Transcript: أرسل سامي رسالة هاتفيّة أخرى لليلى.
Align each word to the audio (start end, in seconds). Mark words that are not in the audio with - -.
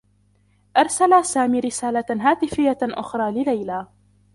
أرسل 0.77 1.25
سامي 1.25 1.59
رسالة 1.59 2.05
هاتفيّة 2.09 2.77
أخرى 2.83 3.31
لليلى. 3.31 3.87